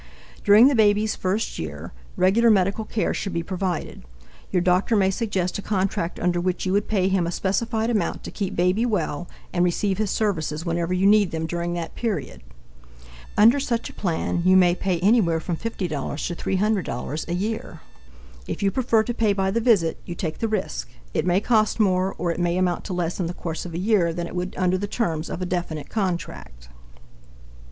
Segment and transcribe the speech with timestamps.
[0.43, 4.01] During the baby's first year, regular medical care should be provided.
[4.49, 8.23] Your doctor may suggest a contract under which you would pay him a specified amount
[8.23, 12.41] to keep baby well and receive his services whenever you need them during that period.
[13.37, 17.81] Under such a plan you may pay anywhere from $50 to $300 a year.
[18.47, 21.79] If you prefer to pay by the visit, you take the risk; it may cost
[21.79, 24.33] more, or it may amount to less in the course of a year than it
[24.33, 26.69] would under the terms of a definite contract.